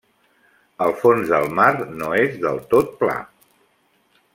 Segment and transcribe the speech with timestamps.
[0.85, 1.69] El fons del mar
[2.01, 3.23] no és del tot pla.